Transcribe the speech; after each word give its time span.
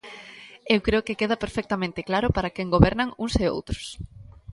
Eu 0.73 0.79
creo 0.87 1.05
que 1.05 1.19
queda 1.19 1.41
perfectamente 1.43 2.05
claro 2.09 2.27
para 2.35 2.53
quen 2.55 2.73
gobernan 2.75 3.09
uns 3.23 3.33
e 3.43 3.45
outros. 3.55 3.83